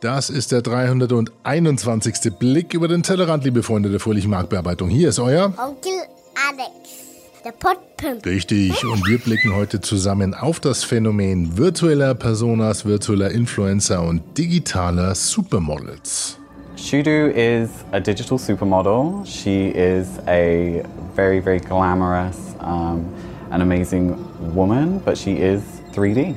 Das 0.00 0.30
ist 0.30 0.50
der 0.50 0.62
321. 0.62 2.32
Blick 2.38 2.72
über 2.72 2.88
den 2.88 3.02
Tellerrand, 3.02 3.44
liebe 3.44 3.62
Freunde 3.62 3.90
der 3.90 4.00
fröhlichen 4.00 4.30
Marktbearbeitung. 4.30 4.88
Hier 4.88 5.10
ist 5.10 5.18
euer 5.18 5.52
Onkel 5.58 5.92
Alex, 6.48 6.70
der 7.44 7.52
Podpimp. 7.52 8.24
Richtig, 8.24 8.82
und 8.86 9.06
wir 9.06 9.18
blicken 9.18 9.54
heute 9.54 9.82
zusammen 9.82 10.32
auf 10.32 10.58
das 10.58 10.84
Phänomen 10.84 11.58
virtueller 11.58 12.14
Personas, 12.14 12.86
virtueller 12.86 13.30
Influencer 13.30 14.02
und 14.02 14.22
digitaler 14.38 15.14
Supermodels. 15.14 16.38
Shudu 16.76 17.26
is 17.34 17.68
a 17.92 18.00
digital 18.00 18.38
supermodel. 18.38 19.22
She 19.26 19.68
is 19.68 20.06
a 20.26 20.82
very, 21.14 21.42
very 21.42 21.60
glamorous 21.60 22.38
um, 22.62 23.04
and 23.50 23.62
amazing 23.62 24.16
woman, 24.54 24.98
but 25.04 25.18
she 25.18 25.32
is 25.32 25.60
3D. 25.94 26.34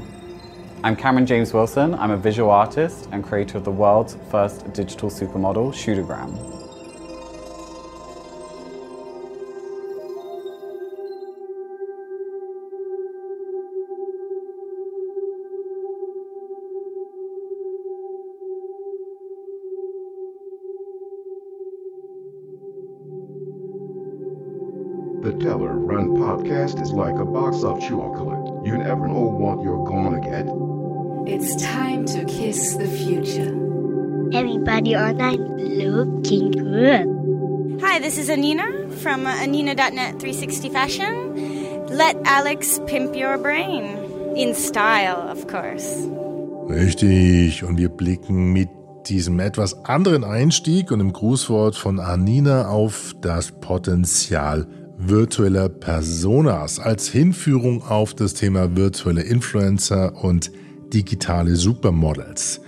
I'm 0.86 0.98
Cameron 0.98 1.26
James 1.26 1.54
Wilson. 1.54 1.94
I'm 1.94 2.12
a 2.12 2.18
visual 2.18 2.50
artist 2.50 3.08
and 3.14 3.24
creator 3.24 3.58
of 3.58 3.64
the 3.64 3.72
world's 3.72 4.18
first 4.30 4.74
digital 4.74 5.10
supermodel, 5.10 5.72
Shootogram. 5.72 6.34
The 25.24 25.32
Teller 25.41 25.77
Run 25.77 26.10
podcast 26.10 26.82
is 26.82 26.91
like 26.91 27.16
a 27.16 27.24
box 27.24 27.63
of 27.63 27.80
chocolate. 27.80 28.52
You 28.63 28.77
never 28.77 29.08
know 29.09 29.27
what 29.27 29.62
you're 29.62 29.84
gonna 29.84 30.22
get. 30.22 30.48
It's 31.27 31.62
time 31.62 32.05
to 32.05 32.23
kiss 32.23 32.76
the 32.76 32.88
future. 32.88 33.52
Everybody 34.31 34.95
online 34.95 35.44
looking 35.58 36.52
good. 36.52 37.82
Hi, 37.82 37.99
this 37.99 38.18
is 38.18 38.29
Anina 38.29 38.90
from 39.01 39.26
uh, 39.27 39.32
Anina.net 39.32 40.18
360 40.18 40.70
Fashion. 40.70 41.88
Let 41.88 42.15
Alex 42.23 42.79
pimp 42.88 43.18
your 43.18 43.38
brain. 43.38 43.84
In 44.38 44.55
style, 44.55 45.27
of 45.29 45.45
course. 45.48 46.07
Richtig, 46.70 47.66
und 47.66 47.77
wir 47.77 47.90
blicken 47.90 48.54
mit 48.54 48.70
diesem 49.07 49.41
etwas 49.41 49.84
anderen 49.84 50.23
Einstieg 50.23 50.90
und 50.90 51.01
im 51.01 51.12
Grußwort 51.12 51.76
von 51.76 51.99
Anina 51.99 52.70
auf 52.70 53.13
das 53.20 53.51
Potenzial 53.51 54.66
virtueller 55.09 55.70
Personas 55.70 56.79
als 56.79 57.09
Hinführung 57.09 57.84
auf 57.84 58.13
das 58.13 58.34
Thema 58.34 58.76
virtuelle 58.76 59.21
Influencer 59.21 60.23
und 60.23 60.51
digitale 60.93 61.55
Supermodels. 61.55 62.62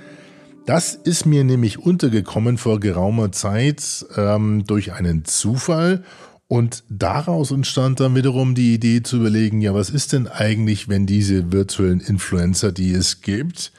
Das 0.65 0.95
ist 0.95 1.25
mir 1.25 1.43
nämlich 1.43 1.79
untergekommen 1.79 2.57
vor 2.57 2.79
geraumer 2.79 3.31
Zeit 3.31 4.05
ähm, 4.17 4.63
durch 4.65 4.93
einen 4.93 5.25
Zufall 5.25 6.03
und 6.47 6.83
daraus 6.89 7.51
entstand 7.51 7.99
dann 7.99 8.15
wiederum 8.15 8.55
die 8.55 8.73
Idee 8.73 9.01
zu 9.01 9.17
überlegen, 9.17 9.61
ja, 9.61 9.73
was 9.73 9.89
ist 9.89 10.13
denn 10.13 10.27
eigentlich, 10.27 10.89
wenn 10.89 11.05
diese 11.05 11.51
virtuellen 11.51 11.99
Influencer, 11.99 12.71
die 12.71 12.93
es 12.93 13.21
gibt, 13.21 13.71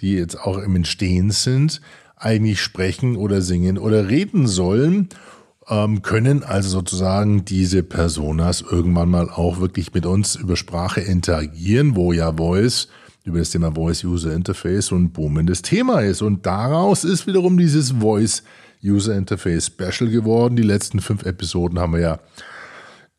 die 0.00 0.14
jetzt 0.14 0.38
auch 0.38 0.58
im 0.58 0.76
Entstehen 0.76 1.30
sind, 1.30 1.80
eigentlich 2.16 2.60
sprechen 2.60 3.16
oder 3.16 3.42
singen 3.42 3.78
oder 3.78 4.08
reden 4.08 4.46
sollen 4.46 5.08
ähm, 5.68 6.02
können 6.02 6.42
also 6.42 6.68
sozusagen 6.68 7.44
diese 7.44 7.82
Personas 7.82 8.60
irgendwann 8.60 9.10
mal 9.10 9.30
auch 9.30 9.60
wirklich 9.60 9.92
mit 9.94 10.06
uns 10.06 10.34
über 10.36 10.56
Sprache 10.56 11.00
interagieren, 11.00 11.96
wo 11.96 12.12
ja 12.12 12.32
Voice 12.32 12.88
über 13.24 13.38
das 13.38 13.50
Thema 13.50 13.72
Voice 13.72 14.04
User 14.04 14.34
Interface 14.34 14.92
und 14.92 15.12
boomendes 15.12 15.62
Thema 15.62 16.00
ist. 16.00 16.22
Und 16.22 16.44
daraus 16.46 17.04
ist 17.04 17.26
wiederum 17.26 17.56
dieses 17.56 17.92
Voice 17.92 18.42
User 18.84 19.16
Interface 19.16 19.66
Special 19.66 20.10
geworden. 20.10 20.56
Die 20.56 20.62
letzten 20.62 21.00
fünf 21.00 21.24
Episoden 21.24 21.78
haben 21.78 21.94
wir 21.94 22.00
ja 22.00 22.18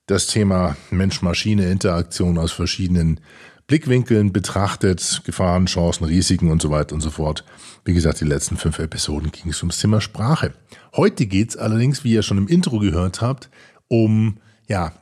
das 0.05 0.27
Thema 0.27 0.77
Mensch-Maschine-Interaktion 0.91 2.37
aus 2.37 2.51
verschiedenen 2.51 3.19
Blickwinkeln 3.67 4.31
betrachtet, 4.31 5.21
Gefahren, 5.25 5.65
Chancen, 5.65 6.05
Risiken 6.05 6.51
und 6.51 6.61
so 6.61 6.69
weiter 6.69 6.93
und 6.93 7.01
so 7.01 7.09
fort. 7.09 7.43
Wie 7.83 7.95
gesagt, 7.95 8.21
die 8.21 8.25
letzten 8.25 8.57
fünf 8.57 8.77
Episoden 8.77 9.31
ging 9.31 9.49
es 9.49 9.61
ums 9.63 9.79
Thema 9.79 10.01
Sprache. 10.01 10.53
Heute 10.95 11.25
geht 11.25 11.49
es 11.49 11.57
allerdings, 11.57 12.03
wie 12.03 12.13
ihr 12.13 12.21
schon 12.21 12.37
im 12.37 12.47
Intro 12.47 12.77
gehört 12.77 13.21
habt, 13.21 13.49
um, 13.87 14.37
ja, 14.67 14.93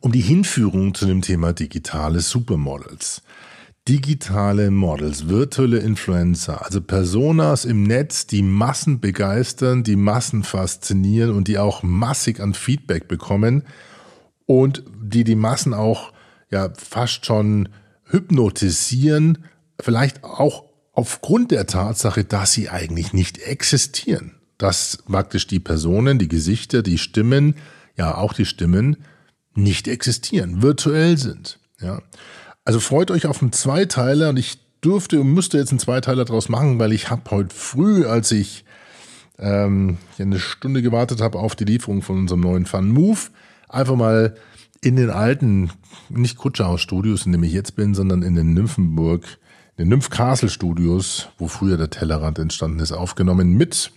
um 0.00 0.10
die 0.10 0.20
Hinführung 0.20 0.94
zu 0.94 1.06
dem 1.06 1.22
Thema 1.22 1.52
digitale 1.52 2.20
Supermodels. 2.20 3.22
Digitale 3.86 4.70
Models, 4.70 5.28
virtuelle 5.28 5.78
Influencer, 5.78 6.62
also 6.64 6.80
Personas 6.80 7.64
im 7.64 7.84
Netz, 7.84 8.26
die 8.26 8.42
Massen 8.42 9.00
begeistern, 9.00 9.84
die 9.84 9.96
Massen 9.96 10.42
faszinieren 10.42 11.30
und 11.30 11.48
die 11.48 11.58
auch 11.58 11.82
massig 11.84 12.40
an 12.40 12.54
Feedback 12.54 13.08
bekommen 13.08 13.62
und 14.46 14.82
die 15.00 15.24
die 15.24 15.36
Massen 15.36 15.72
auch 15.72 16.12
ja 16.50 16.70
fast 16.76 17.26
schon 17.26 17.68
hypnotisieren, 18.04 19.38
vielleicht 19.80 20.24
auch 20.24 20.64
aufgrund 20.92 21.50
der 21.50 21.66
Tatsache, 21.66 22.24
dass 22.24 22.52
sie 22.52 22.68
eigentlich 22.68 23.12
nicht 23.12 23.38
existieren. 23.38 24.34
Dass 24.56 24.98
praktisch 25.06 25.46
die 25.46 25.60
Personen, 25.60 26.18
die 26.18 26.28
Gesichter, 26.28 26.82
die 26.82 26.98
Stimmen, 26.98 27.54
ja 27.96 28.16
auch 28.16 28.32
die 28.32 28.46
Stimmen 28.46 28.96
nicht 29.54 29.86
existieren, 29.88 30.62
virtuell 30.62 31.16
sind. 31.16 31.60
Ja. 31.80 32.02
Also 32.64 32.80
freut 32.80 33.10
euch 33.10 33.26
auf 33.26 33.42
einen 33.42 33.52
Zweiteiler 33.52 34.30
und 34.30 34.36
ich 34.36 34.58
durfte 34.80 35.20
und 35.20 35.30
musste 35.30 35.58
jetzt 35.58 35.70
einen 35.70 35.78
Zweiteiler 35.78 36.24
draus 36.24 36.48
machen, 36.48 36.78
weil 36.78 36.92
ich 36.92 37.10
habe 37.10 37.30
heute 37.30 37.54
früh, 37.54 38.06
als 38.06 38.30
ich 38.32 38.64
ähm, 39.38 39.98
eine 40.18 40.38
Stunde 40.38 40.82
gewartet 40.82 41.20
habe 41.20 41.38
auf 41.38 41.54
die 41.54 41.64
Lieferung 41.64 42.02
von 42.02 42.18
unserem 42.18 42.40
neuen 42.40 42.66
Fun 42.66 42.88
Move, 42.88 43.20
einfach 43.68 43.96
mal 43.96 44.34
in 44.80 44.96
den 44.96 45.10
alten, 45.10 45.70
nicht 46.08 46.36
Kutschau 46.36 46.76
Studios, 46.76 47.26
in 47.26 47.32
dem 47.32 47.42
ich 47.42 47.52
jetzt 47.52 47.76
bin, 47.76 47.94
sondern 47.94 48.22
in 48.22 48.34
den 48.34 48.54
Nymphenburg, 48.54 49.24
in 49.76 49.84
den 49.84 49.88
Nymph 49.88 50.10
Castle 50.10 50.48
Studios, 50.48 51.28
wo 51.38 51.48
früher 51.48 51.76
der 51.76 51.90
Tellerrand 51.90 52.38
entstanden 52.38 52.80
ist, 52.80 52.92
aufgenommen 52.92 53.54
mit 53.56 53.92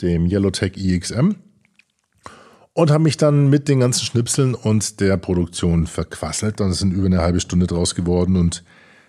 dem 0.00 0.26
Yellowtech 0.26 0.76
EXM 0.76 1.32
und 2.76 2.90
habe 2.90 3.04
mich 3.04 3.16
dann 3.16 3.48
mit 3.48 3.68
den 3.68 3.80
ganzen 3.80 4.04
Schnipseln 4.04 4.54
und 4.54 5.00
der 5.00 5.16
Produktion 5.16 5.86
verquasselt. 5.86 6.60
Dann 6.60 6.74
sind 6.74 6.92
über 6.92 7.06
eine 7.06 7.22
halbe 7.22 7.40
Stunde 7.40 7.66
draus 7.66 7.94
geworden 7.94 8.36
und 8.36 8.64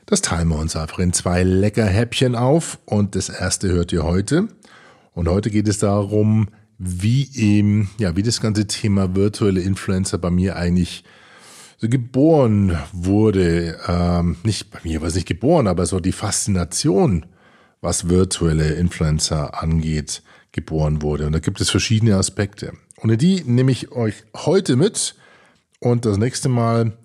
das 0.06 0.22
teilen 0.22 0.48
wir 0.48 0.58
uns 0.58 0.78
einfach 0.78 1.00
in 1.00 1.12
zwei 1.12 1.44
lecker 1.44 1.86
Häppchen 1.86 2.36
auf. 2.36 2.80
Und 2.86 3.16
das 3.16 3.28
erste 3.28 3.68
hört 3.68 3.92
ihr 3.92 4.04
heute. 4.04 4.48
Und 5.14 5.28
heute 5.28 5.50
geht 5.50 5.68
es 5.68 5.80
darum, 5.80 6.48
wie 6.80 7.30
eben, 7.34 7.90
ja, 7.98 8.16
wie 8.16 8.24
das 8.24 8.42
ganze 8.42 8.68
Thema 8.68 9.16
virtuelle 9.16 9.62
Influencer 9.62 10.18
bei 10.18 10.30
mir 10.30 10.56
eigentlich 10.56 11.04
so 11.78 11.90
geboren 11.90 12.78
wurde. 12.92 13.80
Ähm, 13.88 14.38
nicht 14.44 14.72
bei 14.72 14.80
mir 14.84 15.02
war 15.02 15.12
nicht 15.12 15.28
geboren, 15.28 15.68
aber 15.68 15.86
so 15.86 16.00
die 16.00 16.12
Faszination, 16.12 17.26
was 17.82 18.10
virtuelle 18.10 18.74
Influencer 18.74 19.62
angeht, 19.62 20.24
geboren 20.52 21.02
wurde. 21.02 21.28
Und 21.28 21.34
da 21.34 21.40
gibt 21.40 21.62
es 21.62 21.70
verschiedene 21.70 22.16
Aspekte. 22.16 22.74
Und 22.98 23.22
die 23.22 23.44
nehme 23.44 23.72
ich 23.72 23.92
euch 23.92 24.24
heute 24.36 24.76
mit. 24.76 25.16
Und 25.80 26.06
das 26.06 26.18
nächste 26.18 26.50
Mal 26.50 26.98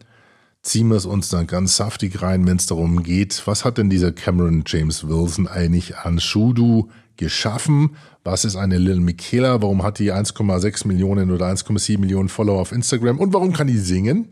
ziehen 0.62 0.88
wir 0.88 0.96
es 0.96 1.06
uns 1.06 1.28
dann 1.28 1.46
ganz 1.46 1.76
saftig 1.76 2.22
rein, 2.22 2.46
wenn 2.46 2.56
es 2.56 2.66
darum 2.66 3.02
geht, 3.02 3.42
was 3.46 3.64
hat 3.64 3.78
denn 3.78 3.90
dieser 3.90 4.12
Cameron 4.12 4.64
James 4.66 5.06
Wilson 5.08 5.48
eigentlich 5.48 5.98
an 5.98 6.20
Shudu 6.20 6.88
geschaffen? 7.16 7.96
Was 8.24 8.44
ist 8.44 8.56
eine 8.56 8.78
Lil 8.78 9.00
Michaela? 9.00 9.60
Warum 9.60 9.82
hat 9.82 9.98
die 9.98 10.12
1,6 10.12 10.86
Millionen 10.86 11.30
oder 11.30 11.46
1,7 11.46 11.98
Millionen 11.98 12.28
Follower 12.28 12.60
auf 12.60 12.72
Instagram? 12.72 13.18
Und 13.18 13.32
warum 13.32 13.52
kann 13.52 13.66
die 13.66 13.78
singen? 13.78 14.28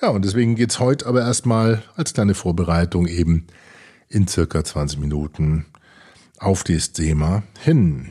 Ja, 0.00 0.10
und 0.10 0.24
deswegen 0.24 0.54
geht's 0.54 0.78
heute 0.78 1.06
aber 1.06 1.22
erstmal 1.22 1.82
als 1.96 2.12
kleine 2.12 2.34
Vorbereitung 2.34 3.06
eben 3.06 3.46
in 4.08 4.28
circa 4.28 4.62
20 4.62 5.00
Minuten 5.00 5.66
auf 6.38 6.62
das 6.62 6.92
Thema 6.92 7.42
hin. 7.60 8.10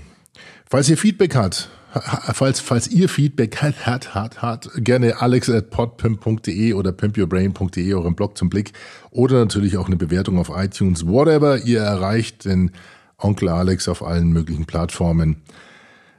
Falls 0.69 0.89
ihr 0.89 0.97
Feedback 0.97 1.35
habt, 1.35 1.69
falls, 2.33 2.59
falls 2.59 2.87
ihr 2.87 3.09
Feedback 3.09 3.57
hat, 3.57 3.85
hat, 3.85 4.13
hat, 4.15 4.41
hat, 4.41 4.69
gerne 4.77 5.21
alex 5.21 5.49
at 5.49 5.69
podpimp.de 5.69 6.73
oder 6.73 6.91
pimpyourbrain.de, 6.91 7.93
euren 7.93 8.15
Blog 8.15 8.37
zum 8.37 8.49
Blick 8.49 8.73
oder 9.11 9.39
natürlich 9.39 9.77
auch 9.77 9.87
eine 9.87 9.97
Bewertung 9.97 10.37
auf 10.37 10.51
iTunes, 10.53 11.07
whatever 11.07 11.63
ihr 11.63 11.79
erreicht 11.79 12.45
den 12.45 12.71
Onkel 13.17 13.49
Alex 13.49 13.87
auf 13.87 14.03
allen 14.03 14.31
möglichen 14.31 14.65
Plattformen. 14.65 15.37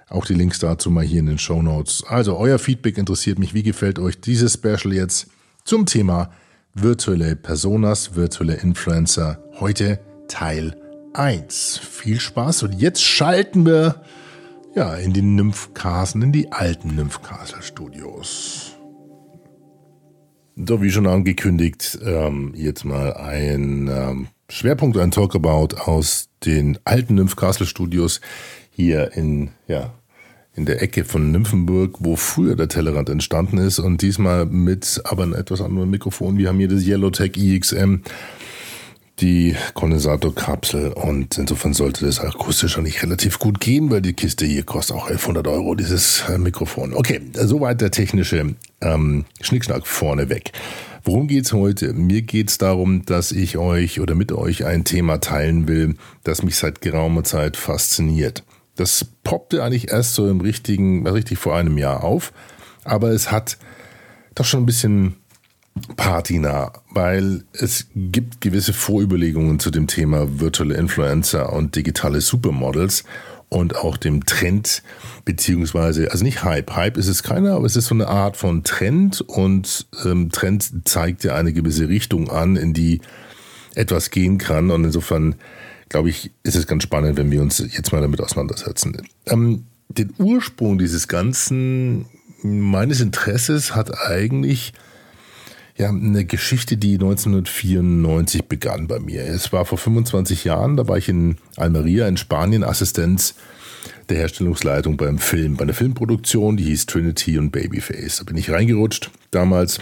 Auch 0.08 0.24
die 0.24 0.34
Links 0.34 0.58
dazu 0.58 0.90
mal 0.90 1.04
hier 1.04 1.20
in 1.20 1.26
den 1.26 1.38
Show 1.38 1.62
Notes. 1.62 2.02
Also 2.06 2.36
euer 2.36 2.58
Feedback 2.58 2.98
interessiert 2.98 3.38
mich. 3.38 3.54
Wie 3.54 3.62
gefällt 3.62 3.98
euch 3.98 4.20
dieses 4.20 4.54
Special 4.54 4.92
jetzt 4.92 5.28
zum 5.64 5.86
Thema 5.86 6.30
virtuelle 6.74 7.36
Personas, 7.36 8.16
virtuelle 8.16 8.54
Influencer? 8.54 9.38
Heute 9.60 10.00
Teil 10.26 10.76
1. 11.14 11.78
Viel 11.78 12.20
Spaß 12.20 12.64
und 12.64 12.74
jetzt 12.80 13.02
schalten 13.02 13.66
wir 13.66 14.02
ja 14.74 14.94
in 14.94 15.12
die 15.12 15.22
Nymphkasen, 15.22 16.22
in 16.22 16.32
die 16.32 16.52
alten 16.52 16.94
Nymphkasel 16.94 17.62
Studios. 17.62 18.74
So 20.56 20.82
wie 20.82 20.90
schon 20.90 21.06
angekündigt, 21.06 21.98
ähm, 22.04 22.52
jetzt 22.56 22.84
mal 22.84 23.14
ein 23.14 23.88
ähm, 23.88 24.28
Schwerpunkt 24.50 24.96
ein 24.96 25.10
Talkabout 25.10 25.76
aus 25.76 26.30
den 26.44 26.78
alten 26.84 27.14
Nymph 27.14 27.36
Castle 27.36 27.66
Studios 27.66 28.20
hier 28.70 29.12
in, 29.14 29.50
ja, 29.66 29.92
in 30.54 30.64
der 30.64 30.82
Ecke 30.82 31.04
von 31.04 31.30
Nymphenburg, 31.30 31.98
wo 32.00 32.16
früher 32.16 32.56
der 32.56 32.68
Tellerrand 32.68 33.10
entstanden 33.10 33.58
ist 33.58 33.78
und 33.78 34.02
diesmal 34.02 34.46
mit 34.46 35.02
aber 35.04 35.24
einem 35.24 35.34
etwas 35.34 35.60
anderen 35.60 35.90
Mikrofon. 35.90 36.38
Wir 36.38 36.48
haben 36.48 36.58
hier 36.58 36.68
das 36.68 36.84
Yellowtech 36.84 37.36
IXM, 37.36 37.96
die 39.20 39.56
Kondensatorkapsel 39.74 40.92
und 40.92 41.38
insofern 41.38 41.74
sollte 41.74 42.06
das 42.06 42.20
akustisch 42.20 42.78
eigentlich 42.78 43.02
relativ 43.02 43.38
gut 43.38 43.60
gehen, 43.60 43.90
weil 43.90 44.02
die 44.02 44.12
Kiste 44.12 44.46
hier 44.46 44.62
kostet 44.62 44.96
auch 44.96 45.06
1100 45.06 45.46
Euro, 45.48 45.74
dieses 45.74 46.24
äh, 46.28 46.38
Mikrofon. 46.38 46.94
Okay, 46.94 47.20
soweit 47.34 47.80
der 47.80 47.90
technische 47.90 48.54
ähm, 48.80 49.24
Schnickschnack 49.40 49.86
vorneweg. 49.86 50.52
Worum 51.04 51.26
geht's 51.26 51.52
heute? 51.52 51.92
Mir 51.94 52.22
geht's 52.22 52.58
darum, 52.58 53.04
dass 53.06 53.32
ich 53.32 53.56
euch 53.56 54.00
oder 54.00 54.14
mit 54.14 54.32
euch 54.32 54.64
ein 54.64 54.84
Thema 54.84 55.18
teilen 55.18 55.66
will, 55.66 55.94
das 56.22 56.42
mich 56.42 56.56
seit 56.56 56.80
geraumer 56.80 57.24
Zeit 57.24 57.56
fasziniert. 57.56 58.44
Das 58.76 59.06
poppte 59.24 59.64
eigentlich 59.64 59.90
erst 59.90 60.14
so 60.14 60.28
im 60.28 60.40
richtigen, 60.40 61.06
richtig 61.06 61.38
vor 61.38 61.56
einem 61.56 61.78
Jahr 61.78 62.04
auf, 62.04 62.32
aber 62.84 63.10
es 63.10 63.32
hat 63.32 63.58
doch 64.34 64.44
schon 64.44 64.62
ein 64.62 64.66
bisschen 64.66 65.16
Patina, 65.96 66.72
weil 66.90 67.44
es 67.52 67.88
gibt 67.94 68.40
gewisse 68.40 68.72
Vorüberlegungen 68.72 69.58
zu 69.58 69.70
dem 69.70 69.86
Thema 69.86 70.40
virtuelle 70.40 70.76
Influencer 70.76 71.52
und 71.52 71.76
digitale 71.76 72.20
Supermodels 72.20 73.04
und 73.48 73.76
auch 73.76 73.96
dem 73.96 74.26
Trend, 74.26 74.82
beziehungsweise, 75.24 76.10
also 76.10 76.24
nicht 76.24 76.44
Hype. 76.44 76.74
Hype 76.76 76.96
ist 76.96 77.08
es 77.08 77.22
keiner, 77.22 77.54
aber 77.54 77.66
es 77.66 77.76
ist 77.76 77.86
so 77.86 77.94
eine 77.94 78.08
Art 78.08 78.36
von 78.36 78.62
Trend 78.62 79.22
und 79.22 79.86
ähm, 80.04 80.30
Trend 80.30 80.88
zeigt 80.88 81.24
ja 81.24 81.34
eine 81.34 81.52
gewisse 81.52 81.88
Richtung 81.88 82.30
an, 82.30 82.56
in 82.56 82.74
die 82.74 83.00
etwas 83.74 84.10
gehen 84.10 84.38
kann. 84.38 84.70
Und 84.70 84.84
insofern, 84.84 85.36
glaube 85.88 86.10
ich, 86.10 86.32
ist 86.42 86.56
es 86.56 86.66
ganz 86.66 86.82
spannend, 86.82 87.16
wenn 87.16 87.30
wir 87.30 87.40
uns 87.40 87.58
jetzt 87.58 87.92
mal 87.92 88.02
damit 88.02 88.20
auseinandersetzen. 88.20 89.02
Ähm, 89.26 89.64
den 89.88 90.12
Ursprung 90.18 90.78
dieses 90.78 91.08
ganzen, 91.08 92.06
meines 92.42 93.00
Interesses 93.00 93.74
hat 93.74 93.98
eigentlich 93.98 94.74
ja, 95.78 95.90
eine 95.90 96.24
Geschichte, 96.24 96.76
die 96.76 96.94
1994 96.94 98.46
begann 98.46 98.88
bei 98.88 98.98
mir. 98.98 99.22
Es 99.22 99.52
war 99.52 99.64
vor 99.64 99.78
25 99.78 100.44
Jahren, 100.44 100.76
da 100.76 100.88
war 100.88 100.98
ich 100.98 101.08
in 101.08 101.36
Almeria 101.56 102.08
in 102.08 102.16
Spanien 102.16 102.64
Assistenz 102.64 103.36
der 104.08 104.18
Herstellungsleitung 104.18 104.96
beim 104.96 105.18
Film, 105.18 105.56
bei 105.56 105.62
einer 105.62 105.74
Filmproduktion, 105.74 106.56
die 106.56 106.64
hieß 106.64 106.86
Trinity 106.86 107.38
und 107.38 107.52
Babyface. 107.52 108.16
Da 108.18 108.24
bin 108.24 108.36
ich 108.36 108.50
reingerutscht 108.50 109.10
damals, 109.30 109.78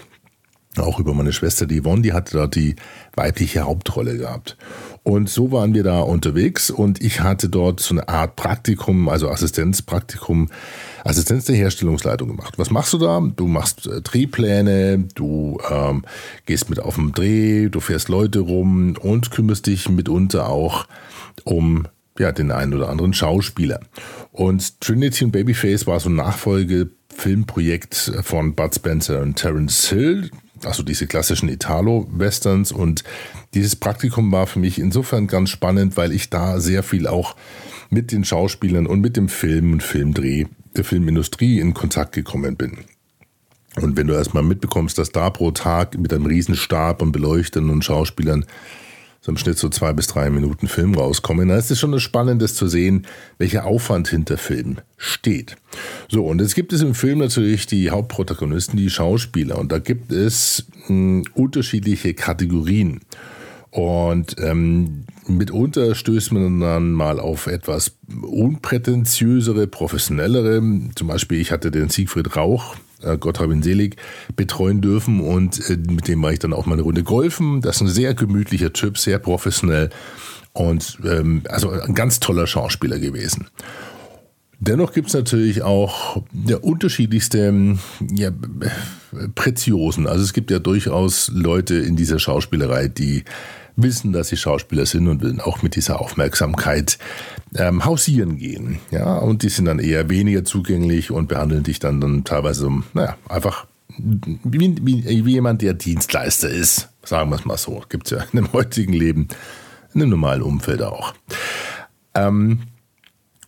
auch 0.77 1.01
über 1.01 1.15
meine 1.15 1.33
Schwester 1.33 1.67
Yvonne, 1.67 2.03
die 2.03 2.13
hatte 2.13 2.37
dort 2.37 2.57
die 2.57 2.77
weibliche 3.15 3.63
Hauptrolle 3.63 4.19
gehabt. 4.19 4.59
Und 5.07 5.31
so 5.31 5.53
waren 5.53 5.73
wir 5.73 5.85
da 5.85 6.01
unterwegs 6.01 6.69
und 6.69 7.01
ich 7.01 7.21
hatte 7.21 7.49
dort 7.49 7.79
so 7.79 7.95
eine 7.95 8.09
Art 8.09 8.35
Praktikum, 8.35 9.09
also 9.09 9.31
Assistenzpraktikum 9.31 10.49
Assistenz 11.05 11.45
der 11.45 11.55
Herstellungsleitung 11.55 12.27
gemacht. 12.27 12.55
Was 12.59 12.73
machst 12.73 12.93
du 12.93 12.99
da? 12.99 13.21
Du 13.21 13.47
machst 13.47 13.87
äh, 13.87 14.03
Drehpläne, 14.03 15.07
du 15.15 15.61
ähm, 15.71 16.05
gehst 16.45 16.69
mit 16.71 16.81
auf 16.81 16.97
den 16.97 17.13
Dreh, 17.13 17.69
du 17.69 17.79
fährst 17.79 18.09
Leute 18.09 18.41
rum 18.41 18.97
und 19.01 19.31
kümmerst 19.31 19.69
dich 19.69 19.89
mitunter 19.89 20.49
auch 20.49 20.89
um 21.45 21.87
ja, 22.19 22.33
den 22.33 22.51
einen 22.51 22.75
oder 22.75 22.89
anderen 22.89 23.15
Schauspieler. 23.15 23.79
Und 24.33 24.81
Trinity 24.81 25.25
und 25.25 25.31
Babyface 25.31 25.87
war 25.87 26.01
so 26.01 26.09
ein 26.09 26.17
Nachfolgefilmprojekt 26.17 28.13
von 28.25 28.57
Bud 28.57 28.75
Spencer 28.75 29.23
und 29.23 29.37
Terence 29.37 29.89
Hill, 29.89 30.33
also 30.65 30.83
diese 30.83 31.07
klassischen 31.07 31.49
Italo-Westerns. 31.49 32.73
Und 32.73 33.05
dieses 33.57 33.75
Praktikum 33.75 34.31
war 34.33 34.47
für 34.47 34.59
mich 34.59 34.79
insofern 34.79 35.27
ganz 35.27 35.49
spannend, 35.49 35.97
weil 35.97 36.13
ich 36.13 36.29
da 36.29 36.61
sehr 36.61 36.83
viel 36.83 37.07
auch 37.07 37.37
mit 37.89 38.13
den 38.13 38.23
Schauspielern 38.23 38.87
und 38.87 39.01
mit 39.01 39.17
dem 39.17 39.31
Film 39.31 39.73
und 39.73 39.83
Filmdreh 39.83 40.45
der 40.77 40.85
Filmindustrie 40.85 41.59
in 41.59 41.73
Kontakt 41.73 42.13
gekommen 42.13 42.57
bin. 42.57 42.81
Und 43.81 43.97
wenn 43.97 44.09
du 44.09 44.15
erstmal 44.15 44.43
mitbekommst, 44.43 44.99
dass 44.99 45.11
da 45.11 45.31
pro 45.31 45.53
Tag 45.53 45.99
mit 45.99 46.13
einem 46.13 46.27
Riesenstab 46.27 47.01
und 47.01 47.13
Beleuchtern 47.13 47.71
und 47.71 47.83
Schauspielern 47.83 48.45
so 49.23 49.33
im 49.33 49.39
Schnitt 49.39 49.57
so 49.57 49.71
zwei 49.71 49.95
bis 49.95 50.07
drei 50.07 50.29
Minuten 50.29 50.69
Film 50.69 50.95
rauskommen, 50.95 51.49
dann 51.49 51.59
ist 51.59 51.71
es 51.71 51.81
schon 51.81 51.99
Spannendes 51.99 52.55
zu 52.55 52.69
sehen, 52.69 53.07
welcher 53.39 53.65
Aufwand 53.65 54.09
hinter 54.09 54.37
Film 54.37 54.77
steht. 54.99 55.57
So, 56.11 56.27
und 56.27 56.43
jetzt 56.43 56.55
gibt 56.55 56.75
es 56.75 56.83
im 56.83 56.95
Film 56.95 57.21
natürlich 57.21 57.67
die 57.67 57.91
Hauptprotagonisten, 57.91 58.77
die 58.77 58.91
Schauspieler. 58.91 59.57
Und 59.59 59.73
da 59.73 59.79
gibt 59.79 60.13
es 60.13 60.67
mh, 60.89 60.89
hm, 60.89 61.25
unterschiedliche 61.35 62.13
Kategorien. 62.13 63.01
Und 63.77 64.37
ähm, 64.39 65.05
mitunter 65.27 65.95
stößt 65.95 66.33
man 66.33 66.61
dann 66.61 66.93
mal 66.93 67.21
auf 67.21 67.47
etwas 67.47 67.99
unprätentiösere, 68.23 69.67
professionellere. 69.67 70.63
Zum 70.95 71.09
Beispiel, 71.09 71.43
ich 71.43 71.53
hatte 71.53 71.71
den 71.71 71.91
Siegfried 71.91 72.37
Rauch, 72.37 72.77
äh, 73.03 73.19
Gott 73.19 73.39
hab 73.39 73.51
ihn 73.51 73.63
selig, 73.63 73.97
betreuen 74.35 74.81
dürfen 74.81 75.21
und 75.21 75.69
äh, 75.69 75.77
mit 75.77 76.09
dem 76.09 76.23
war 76.23 76.33
ich 76.33 76.39
dann 76.39 76.55
auch 76.55 76.65
mal 76.65 76.73
eine 76.73 76.85
Runde 76.85 77.03
golfen. 77.03 77.61
Das 77.61 77.77
ist 77.77 77.83
ein 77.83 77.89
sehr 77.89 78.15
gemütlicher 78.15 78.73
Typ, 78.73 78.97
sehr 78.97 79.19
professionell 79.19 79.91
und 80.55 80.99
ähm, 81.05 81.43
also 81.47 81.69
ein 81.69 81.95
ganz 81.95 82.19
toller 82.19 82.47
Schauspieler 82.47 82.99
gewesen. 82.99 83.49
Dennoch 84.59 84.95
gibt 84.95 85.09
es 85.09 85.15
natürlich 85.15 85.61
auch 85.61 86.23
ja, 86.47 86.57
unterschiedlichste 86.57 87.77
ja, 88.15 88.31
Preziosen. 89.35 90.07
Also 90.07 90.25
es 90.25 90.33
gibt 90.33 90.51
ja 90.51 90.61
durchaus 90.61 91.31
Leute 91.35 91.75
in 91.75 91.95
dieser 91.95 92.19
Schauspielerei, 92.19 92.89
die 92.89 93.25
wissen, 93.77 94.13
dass 94.13 94.29
sie 94.29 94.37
Schauspieler 94.37 94.87
sind 94.87 95.07
und 95.09 95.23
will 95.23 95.41
auch 95.41 95.63
mit 95.63 95.77
dieser 95.77 96.01
Aufmerksamkeit 96.01 96.99
ähm, 97.55 97.85
hausieren 97.85 98.39
gehen. 98.39 98.79
Ja, 98.91 99.19
und 99.19 99.43
die 99.43 99.49
sind 99.49 99.67
dann 99.67 99.79
eher 99.79 100.09
weniger 100.09 100.45
zugänglich 100.45 101.11
und 101.11 101.29
behandeln 101.29 101.63
dich 101.63 101.79
dann, 101.79 102.01
dann 102.01 102.25
teilweise, 102.25 102.71
naja, 102.95 103.17
einfach 103.29 103.67
wie, 103.99 104.77
wie, 104.83 105.25
wie 105.25 105.33
jemand, 105.33 105.63
der 105.63 105.75
Dienstleister 105.75 106.49
ist. 106.49 106.89
Sagen 107.03 107.31
wir 107.31 107.37
es 107.37 107.45
mal 107.45 107.57
so. 107.57 107.83
Gibt 107.89 108.07
es 108.07 108.11
ja 108.19 108.25
in 108.33 108.37
dem 108.37 108.53
heutigen 108.53 108.93
Leben, 108.93 109.29
in 109.95 110.03
einem 110.03 110.11
normalen 110.11 110.43
Umfeld 110.43 110.83
auch. 110.83 111.15
Ähm, 112.15 112.63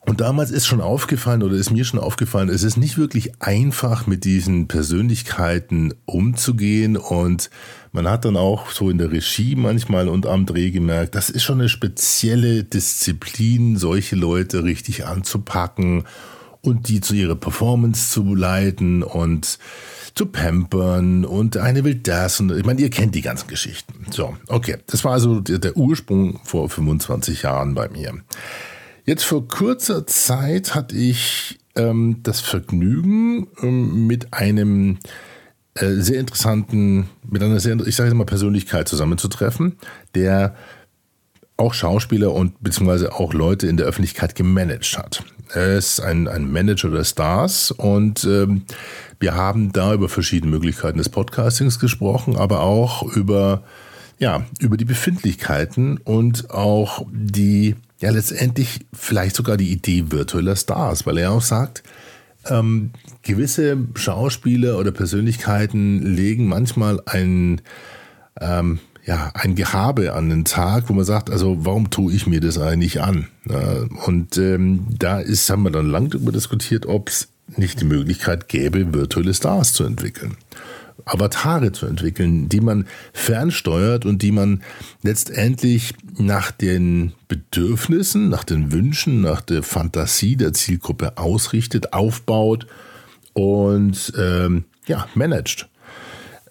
und 0.08 0.22
damals 0.22 0.50
ist 0.50 0.66
schon 0.66 0.80
aufgefallen 0.80 1.42
oder 1.42 1.54
ist 1.54 1.70
mir 1.70 1.84
schon 1.84 2.00
aufgefallen, 2.00 2.48
es 2.48 2.62
ist 2.62 2.78
nicht 2.78 2.96
wirklich 2.96 3.42
einfach 3.42 4.06
mit 4.06 4.24
diesen 4.24 4.66
Persönlichkeiten 4.66 5.92
umzugehen 6.06 6.96
und 6.96 7.50
man 7.92 8.08
hat 8.08 8.24
dann 8.24 8.38
auch 8.38 8.70
so 8.70 8.88
in 8.88 8.96
der 8.96 9.12
Regie 9.12 9.54
manchmal 9.54 10.08
und 10.08 10.24
am 10.24 10.46
Dreh 10.46 10.70
gemerkt, 10.70 11.14
das 11.14 11.28
ist 11.28 11.42
schon 11.42 11.60
eine 11.60 11.68
spezielle 11.68 12.64
Disziplin, 12.64 13.76
solche 13.76 14.16
Leute 14.16 14.64
richtig 14.64 15.04
anzupacken 15.04 16.04
und 16.62 16.88
die 16.88 17.02
zu 17.02 17.12
ihrer 17.14 17.36
Performance 17.36 18.10
zu 18.10 18.34
leiten 18.34 19.02
und 19.02 19.58
zu 20.14 20.24
pampern 20.24 21.26
und 21.26 21.58
eine 21.58 21.84
will 21.84 21.96
das 21.96 22.40
und 22.40 22.50
ich 22.52 22.64
meine, 22.64 22.80
ihr 22.80 22.88
kennt 22.88 23.14
die 23.14 23.20
ganzen 23.20 23.46
Geschichten. 23.46 24.06
So, 24.10 24.38
okay, 24.46 24.78
das 24.86 25.04
war 25.04 25.12
also 25.12 25.40
der, 25.40 25.76
Ursprung 25.76 26.40
vor 26.44 26.70
25 26.70 27.42
Jahren 27.42 27.74
bei 27.74 27.90
mir. 27.90 28.14
Jetzt 29.08 29.24
vor 29.24 29.48
kurzer 29.48 30.06
Zeit 30.06 30.74
hatte 30.74 30.94
ich 30.94 31.58
ähm, 31.76 32.18
das 32.24 32.40
Vergnügen 32.42 33.46
ähm, 33.62 34.06
mit 34.06 34.34
einem 34.34 34.98
äh, 35.76 35.92
sehr 35.94 36.20
interessanten, 36.20 37.08
mit 37.26 37.42
einer 37.42 37.58
sehr, 37.58 37.74
ich 37.86 37.96
sage 37.96 38.14
mal, 38.14 38.26
Persönlichkeit 38.26 38.86
zusammenzutreffen, 38.86 39.78
der 40.14 40.54
auch 41.56 41.72
Schauspieler 41.72 42.34
und 42.34 42.62
beziehungsweise 42.62 43.14
auch 43.14 43.32
Leute 43.32 43.66
in 43.66 43.78
der 43.78 43.86
Öffentlichkeit 43.86 44.34
gemanagt 44.34 44.98
hat. 44.98 45.24
Er 45.54 45.78
ist 45.78 46.00
ein, 46.00 46.28
ein 46.28 46.52
Manager 46.52 46.90
der 46.90 47.04
Stars 47.04 47.70
und 47.70 48.24
ähm, 48.24 48.64
wir 49.20 49.34
haben 49.34 49.72
da 49.72 49.94
über 49.94 50.10
verschiedene 50.10 50.50
Möglichkeiten 50.50 50.98
des 50.98 51.08
Podcastings 51.08 51.78
gesprochen, 51.78 52.36
aber 52.36 52.60
auch 52.60 53.04
über, 53.16 53.62
ja, 54.18 54.44
über 54.60 54.76
die 54.76 54.84
Befindlichkeiten 54.84 55.96
und 55.96 56.50
auch 56.50 57.06
die 57.10 57.74
ja 58.00 58.10
letztendlich 58.10 58.86
vielleicht 58.92 59.36
sogar 59.36 59.56
die 59.56 59.70
Idee 59.70 60.10
virtueller 60.10 60.56
Stars, 60.56 61.06
weil 61.06 61.18
er 61.18 61.32
auch 61.32 61.42
sagt, 61.42 61.82
ähm, 62.46 62.90
gewisse 63.22 63.76
Schauspieler 63.94 64.78
oder 64.78 64.92
Persönlichkeiten 64.92 66.02
legen 66.02 66.46
manchmal 66.46 67.00
ein, 67.06 67.60
ähm, 68.40 68.78
ja, 69.04 69.30
ein 69.34 69.54
Gehabe 69.54 70.12
an 70.12 70.30
den 70.30 70.44
Tag, 70.44 70.88
wo 70.88 70.92
man 70.92 71.04
sagt, 71.04 71.30
also 71.30 71.64
warum 71.64 71.90
tue 71.90 72.12
ich 72.12 72.26
mir 72.26 72.40
das 72.40 72.58
eigentlich 72.58 73.00
an? 73.00 73.28
und 74.04 74.36
ähm, 74.36 74.88
da 74.98 75.20
ist, 75.20 75.48
haben 75.48 75.62
wir 75.62 75.70
dann 75.70 75.90
lang 75.90 76.10
darüber 76.10 76.32
diskutiert, 76.32 76.84
ob 76.84 77.08
es 77.08 77.28
nicht 77.56 77.80
die 77.80 77.86
Möglichkeit 77.86 78.48
gäbe, 78.48 78.92
virtuelle 78.92 79.32
Stars 79.32 79.72
zu 79.72 79.84
entwickeln. 79.84 80.36
Avatare 81.04 81.72
zu 81.72 81.86
entwickeln, 81.86 82.48
die 82.48 82.60
man 82.60 82.86
fernsteuert 83.12 84.04
und 84.04 84.22
die 84.22 84.32
man 84.32 84.62
letztendlich 85.02 85.94
nach 86.16 86.50
den 86.50 87.12
Bedürfnissen, 87.28 88.28
nach 88.28 88.44
den 88.44 88.72
Wünschen, 88.72 89.20
nach 89.20 89.40
der 89.40 89.62
Fantasie 89.62 90.36
der 90.36 90.52
Zielgruppe 90.52 91.18
ausrichtet, 91.18 91.92
aufbaut 91.92 92.66
und 93.32 94.12
ähm, 94.18 94.64
ja, 94.86 95.06
managt. 95.14 95.68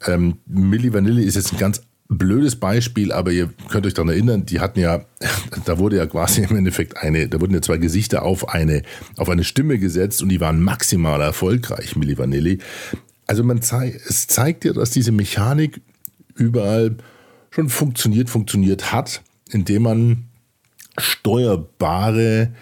Ähm, 0.06 0.38
Milli 0.46 0.94
Vanilli 0.94 1.24
ist 1.24 1.36
jetzt 1.36 1.54
ein 1.54 1.60
ganz 1.60 1.82
blödes 2.10 2.56
Beispiel, 2.56 3.12
aber 3.12 3.32
ihr 3.32 3.50
könnt 3.70 3.86
euch 3.86 3.94
daran 3.94 4.10
erinnern, 4.10 4.46
die 4.46 4.60
hatten 4.60 4.80
ja, 4.80 5.06
da 5.66 5.77
wurde 5.77 5.98
ja 5.98 6.06
quasi 6.06 6.44
im 6.44 6.56
Endeffekt 6.56 6.98
eine, 6.98 7.27
da 7.27 7.42
wurden 7.42 7.54
ja 7.54 7.62
zwei 7.62 7.77
Gesichter 7.77 8.24
auf 8.24 8.50
eine, 8.50 8.84
auf 9.18 9.30
eine 9.30 9.44
Stimme 9.44 9.77
gesetzt 9.77 10.22
und 10.22 10.30
die 10.30 10.39
waren 10.39 10.62
maximal 10.62 11.22
erfolgreich, 11.22 11.96
Milli 11.96 12.18
Vanilli. 12.18 12.60
Also 13.27 13.43
man 13.43 13.62
zeigt, 13.62 14.01
es 14.10 14.27
zeigt 14.27 14.65
ja, 14.65 14.74
dass 14.74 14.91
diese 14.91 15.12
Mechanik 15.12 15.81
überall 16.36 16.98
schon 17.51 17.69
funktioniert, 17.69 18.29
funktioniert 18.29 18.91
hat, 18.91 19.22
indem 19.50 19.84
man 19.84 20.24
steuerbare 20.98 22.53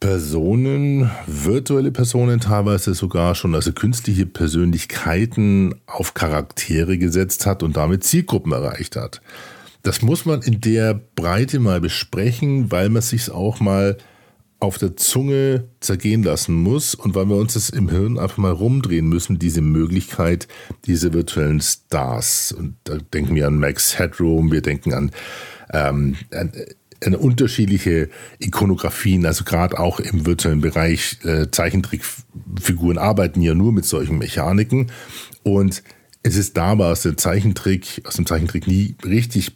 Personen, 0.00 1.10
virtuelle 1.26 1.90
Personen 1.90 2.40
teilweise 2.40 2.94
sogar 2.94 3.34
schon, 3.34 3.54
also 3.54 3.72
künstliche 3.72 4.26
Persönlichkeiten 4.26 5.74
auf 5.86 6.14
Charaktere 6.14 6.98
gesetzt 6.98 7.46
hat 7.46 7.62
und 7.62 7.76
damit 7.76 8.04
Zielgruppen 8.04 8.52
erreicht 8.52 8.96
hat. 8.96 9.22
Das 9.82 10.02
muss 10.02 10.26
man 10.26 10.42
in 10.42 10.60
der 10.60 10.94
Breite 10.94 11.60
mal 11.60 11.80
besprechen, 11.80 12.70
weil 12.70 12.88
man 12.88 13.02
sich 13.02 13.30
auch 13.30 13.60
mal 13.60 13.96
auf 14.58 14.78
der 14.78 14.96
Zunge 14.96 15.68
zergehen 15.80 16.22
lassen 16.22 16.54
muss 16.54 16.94
und 16.94 17.14
weil 17.14 17.26
wir 17.26 17.36
uns 17.36 17.54
das 17.54 17.68
im 17.70 17.90
Hirn 17.90 18.18
einfach 18.18 18.38
mal 18.38 18.52
rumdrehen 18.52 19.06
müssen, 19.08 19.38
diese 19.38 19.60
Möglichkeit, 19.60 20.48
diese 20.86 21.12
virtuellen 21.12 21.60
Stars. 21.60 22.52
Und 22.52 22.76
da 22.84 22.96
denken 22.96 23.34
wir 23.34 23.46
an 23.46 23.58
Max 23.58 23.98
Headroom, 23.98 24.50
wir 24.50 24.62
denken 24.62 24.94
an, 24.94 25.10
ähm, 25.72 26.16
an 26.32 26.52
eine 27.04 27.18
unterschiedliche 27.18 28.08
Ikonografien, 28.38 29.26
also 29.26 29.44
gerade 29.44 29.78
auch 29.78 30.00
im 30.00 30.24
virtuellen 30.24 30.62
Bereich 30.62 31.18
äh, 31.24 31.50
Zeichentrickfiguren 31.50 32.96
arbeiten 32.96 33.42
ja 33.42 33.54
nur 33.54 33.72
mit 33.72 33.84
solchen 33.84 34.16
Mechaniken 34.16 34.90
und 35.42 35.82
es 36.22 36.36
ist 36.36 36.56
da 36.56 36.72
aus 36.72 37.02
dem 37.02 37.18
Zeichentrick, 37.18 38.02
aus 38.04 38.16
dem 38.16 38.26
Zeichentrick 38.26 38.66
nie 38.66 38.96
richtig 39.04 39.52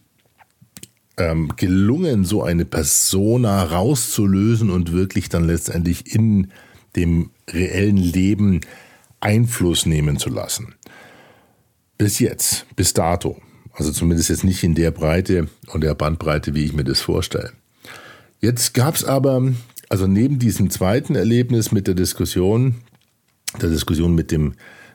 ähm, 1.20 1.52
gelungen, 1.56 2.24
so 2.24 2.42
eine 2.42 2.64
Persona 2.64 3.62
rauszulösen 3.62 4.70
und 4.70 4.92
wirklich 4.92 5.28
dann 5.28 5.44
letztendlich 5.44 6.14
in 6.14 6.50
dem 6.96 7.30
reellen 7.48 7.98
Leben 7.98 8.62
Einfluss 9.20 9.84
nehmen 9.84 10.18
zu 10.18 10.30
lassen. 10.30 10.74
Bis 11.98 12.18
jetzt, 12.18 12.64
bis 12.74 12.94
dato. 12.94 13.40
Also 13.74 13.92
zumindest 13.92 14.30
jetzt 14.30 14.44
nicht 14.44 14.64
in 14.64 14.74
der 14.74 14.90
Breite 14.90 15.48
und 15.68 15.82
der 15.84 15.94
Bandbreite, 15.94 16.54
wie 16.54 16.64
ich 16.64 16.72
mir 16.72 16.84
das 16.84 17.00
vorstelle. 17.00 17.52
Jetzt 18.40 18.72
gab 18.72 18.94
es 18.94 19.04
aber, 19.04 19.52
also 19.90 20.06
neben 20.06 20.38
diesem 20.38 20.70
zweiten 20.70 21.14
Erlebnis 21.14 21.70
mit 21.70 21.86
der 21.86 21.94
Diskussion, 21.94 22.76
der 23.60 23.68
Diskussion 23.68 24.14
mit 24.14 24.30
dem, 24.30 24.54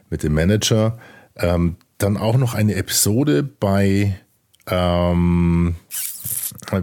mit 0.10 0.24
dem 0.24 0.34
Manager, 0.34 0.98
ähm, 1.36 1.76
dann 2.00 2.18
auch 2.18 2.38
noch 2.38 2.56
eine 2.56 2.76
Episode 2.76 3.44
bei 3.44 4.20
ähm, 4.68 5.76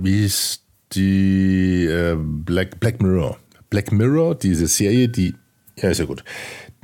wie 0.03 0.21
hieß 0.21 0.63
die 0.95 1.87
äh, 1.87 2.17
Black, 2.19 2.81
Black 2.81 3.03
Mirror. 3.03 3.39
Black 3.71 3.93
Mirror, 3.93 4.35
diese 4.35 4.67
Serie, 4.67 5.09
die, 5.09 5.35
ja, 5.77 5.91
ist 5.91 5.99
ja 5.99 6.05
gut. 6.05 6.25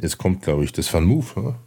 Jetzt 0.00 0.18
kommt, 0.18 0.42
glaube 0.42 0.64
ich, 0.64 0.72
das 0.72 0.92
Van 0.92 1.04
Move. 1.04 1.26
Ja? 1.36 1.58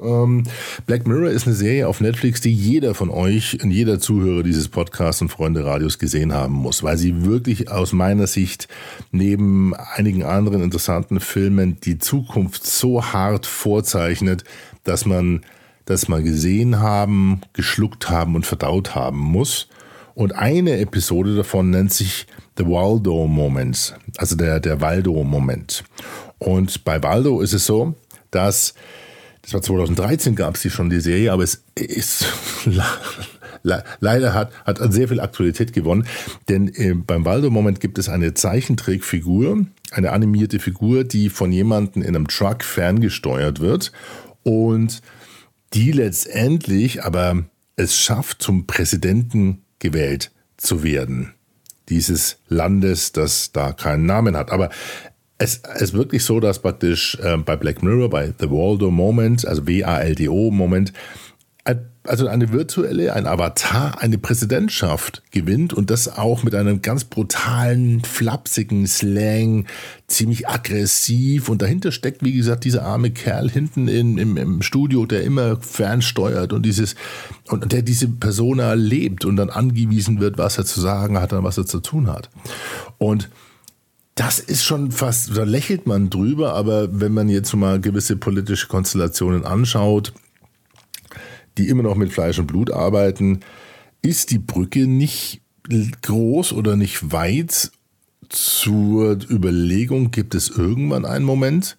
Ähm, 0.00 0.44
Black 0.86 1.06
Mirror 1.06 1.30
ist 1.30 1.46
eine 1.46 1.54
Serie 1.54 1.86
auf 1.86 2.00
Netflix, 2.00 2.40
die 2.40 2.52
jeder 2.52 2.94
von 2.94 3.10
euch 3.10 3.62
und 3.62 3.70
jeder 3.70 4.00
Zuhörer 4.00 4.42
dieses 4.42 4.68
Podcasts 4.68 5.20
und 5.20 5.28
Freunde 5.28 5.64
Radios 5.64 5.98
gesehen 5.98 6.32
haben 6.32 6.54
muss, 6.54 6.82
weil 6.82 6.96
sie 6.96 7.24
wirklich 7.24 7.70
aus 7.70 7.92
meiner 7.92 8.26
Sicht 8.26 8.68
neben 9.12 9.74
einigen 9.74 10.24
anderen 10.24 10.62
interessanten 10.62 11.20
Filmen 11.20 11.78
die 11.80 11.98
Zukunft 11.98 12.66
so 12.66 13.04
hart 13.04 13.46
vorzeichnet, 13.46 14.44
dass 14.84 15.04
man 15.04 15.42
das 15.84 16.08
mal 16.08 16.22
gesehen 16.22 16.78
haben, 16.78 17.42
geschluckt 17.52 18.08
haben 18.08 18.34
und 18.36 18.46
verdaut 18.46 18.94
haben 18.94 19.18
muss. 19.18 19.68
Und 20.20 20.34
eine 20.34 20.78
Episode 20.80 21.34
davon 21.34 21.70
nennt 21.70 21.94
sich 21.94 22.26
The 22.58 22.66
Waldo 22.66 23.26
Moments, 23.26 23.94
also 24.18 24.36
der, 24.36 24.60
der 24.60 24.82
Waldo-Moment. 24.82 25.82
Und 26.36 26.84
bei 26.84 27.02
Waldo 27.02 27.40
ist 27.40 27.54
es 27.54 27.64
so, 27.64 27.94
dass, 28.30 28.74
das 29.40 29.54
war 29.54 29.62
2013 29.62 30.36
gab 30.36 30.56
es 30.56 30.60
die 30.60 30.68
schon, 30.68 30.90
die 30.90 31.00
Serie, 31.00 31.32
aber 31.32 31.42
es 31.42 31.64
ist 31.74 32.26
leider 33.62 34.34
hat, 34.34 34.52
hat 34.66 34.92
sehr 34.92 35.08
viel 35.08 35.20
Aktualität 35.20 35.72
gewonnen, 35.72 36.06
denn 36.50 36.68
äh, 36.74 36.92
beim 36.92 37.24
Waldo-Moment 37.24 37.80
gibt 37.80 37.98
es 37.98 38.10
eine 38.10 38.34
Zeichentrickfigur, 38.34 39.64
eine 39.90 40.12
animierte 40.12 40.58
Figur, 40.58 41.04
die 41.04 41.30
von 41.30 41.50
jemandem 41.50 42.02
in 42.02 42.08
einem 42.08 42.28
Truck 42.28 42.62
ferngesteuert 42.62 43.60
wird 43.60 43.90
und 44.42 45.00
die 45.72 45.92
letztendlich 45.92 47.04
aber 47.04 47.44
es 47.76 47.96
schafft, 47.96 48.42
zum 48.42 48.66
Präsidenten 48.66 49.62
gewählt 49.80 50.30
zu 50.56 50.84
werden. 50.84 51.34
Dieses 51.88 52.38
Landes, 52.48 53.10
das 53.10 53.50
da 53.50 53.72
keinen 53.72 54.06
Namen 54.06 54.36
hat. 54.36 54.52
Aber 54.52 54.70
es 55.38 55.62
ist 55.80 55.94
wirklich 55.94 56.22
so, 56.22 56.38
dass 56.38 56.60
praktisch 56.60 57.18
äh, 57.22 57.36
bei 57.38 57.56
Black 57.56 57.82
Mirror, 57.82 58.10
bei 58.10 58.32
The 58.38 58.50
Waldo 58.50 58.90
Moment, 58.90 59.44
also 59.46 59.66
W-A-L-D-O 59.66 60.50
Moment, 60.50 60.92
also 62.04 62.28
eine 62.28 62.50
virtuelle, 62.50 63.12
ein 63.12 63.26
Avatar, 63.26 64.00
eine 64.00 64.16
Präsidentschaft 64.16 65.22
gewinnt 65.30 65.74
und 65.74 65.90
das 65.90 66.08
auch 66.08 66.42
mit 66.42 66.54
einem 66.54 66.80
ganz 66.80 67.04
brutalen, 67.04 68.02
flapsigen 68.02 68.86
Slang, 68.86 69.66
ziemlich 70.06 70.48
aggressiv 70.48 71.50
und 71.50 71.60
dahinter 71.60 71.92
steckt, 71.92 72.24
wie 72.24 72.32
gesagt, 72.32 72.64
dieser 72.64 72.84
arme 72.84 73.10
Kerl 73.10 73.50
hinten 73.50 73.86
in, 73.86 74.16
im, 74.16 74.38
im 74.38 74.62
Studio, 74.62 75.04
der 75.04 75.24
immer 75.24 75.58
fernsteuert 75.60 76.54
und 76.54 76.64
dieses, 76.64 76.94
und 77.48 77.70
der 77.70 77.82
diese 77.82 78.08
Persona 78.08 78.72
lebt 78.72 79.26
und 79.26 79.36
dann 79.36 79.50
angewiesen 79.50 80.20
wird, 80.20 80.38
was 80.38 80.56
er 80.56 80.64
zu 80.64 80.80
sagen 80.80 81.20
hat 81.20 81.34
und 81.34 81.44
was 81.44 81.58
er 81.58 81.66
zu 81.66 81.80
tun 81.80 82.08
hat. 82.08 82.30
Und 82.96 83.28
das 84.14 84.38
ist 84.38 84.64
schon 84.64 84.90
fast, 84.90 85.36
da 85.36 85.44
lächelt 85.44 85.86
man 85.86 86.08
drüber, 86.08 86.54
aber 86.54 87.00
wenn 87.00 87.12
man 87.12 87.28
jetzt 87.28 87.54
mal 87.54 87.80
gewisse 87.80 88.16
politische 88.16 88.68
Konstellationen 88.68 89.44
anschaut, 89.44 90.12
die 91.60 91.68
immer 91.68 91.82
noch 91.82 91.96
mit 91.96 92.12
Fleisch 92.12 92.38
und 92.38 92.46
Blut 92.46 92.70
arbeiten, 92.70 93.40
ist 94.02 94.30
die 94.30 94.38
Brücke 94.38 94.86
nicht 94.86 95.42
groß 96.02 96.52
oder 96.52 96.76
nicht 96.76 97.12
weit 97.12 97.70
zur 98.28 99.18
Überlegung, 99.30 100.10
gibt 100.10 100.34
es 100.34 100.48
irgendwann 100.48 101.04
einen 101.04 101.24
Moment, 101.24 101.76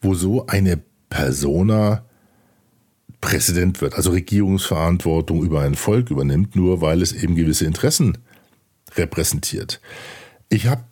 wo 0.00 0.14
so 0.14 0.46
eine 0.46 0.80
Persona 1.08 2.04
Präsident 3.20 3.80
wird, 3.80 3.94
also 3.94 4.10
Regierungsverantwortung 4.10 5.42
über 5.42 5.62
ein 5.62 5.74
Volk 5.74 6.10
übernimmt, 6.10 6.54
nur 6.54 6.80
weil 6.80 7.00
es 7.00 7.12
eben 7.12 7.34
gewisse 7.34 7.64
Interessen 7.64 8.18
repräsentiert. 8.94 9.80
Ich 10.48 10.66
habe 10.66 10.84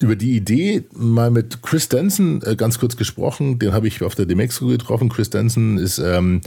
über 0.00 0.16
die 0.16 0.36
Idee 0.36 0.84
mal 0.94 1.30
mit 1.30 1.62
Chris 1.62 1.88
Denson 1.88 2.42
äh, 2.42 2.56
ganz 2.56 2.78
kurz 2.78 2.96
gesprochen, 2.96 3.58
den 3.58 3.72
habe 3.72 3.86
ich 3.86 4.02
auf 4.02 4.14
der 4.14 4.26
Demexco 4.26 4.66
getroffen. 4.66 5.08
Chris 5.08 5.30
Denson 5.30 5.78
ist 5.78 5.98
ähm, 5.98 6.40